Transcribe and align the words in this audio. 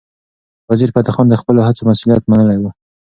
وزیرفتح 0.69 1.11
خان 1.15 1.27
د 1.29 1.33
خپلو 1.41 1.61
هڅو 1.67 1.81
مسؤلیت 1.89 2.23
منلی 2.29 2.57
و. 2.59 2.63